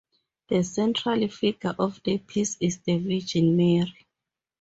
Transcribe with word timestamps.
The 0.49 0.63
central 0.63 1.27
figure 1.27 1.75
of 1.77 2.01
the 2.03 2.17
piece 2.17 2.57
is 2.59 2.79
the 2.79 2.97
Virgin 2.97 3.55
Mary. 3.55 4.07